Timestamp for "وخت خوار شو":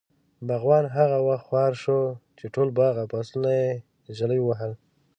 1.27-1.99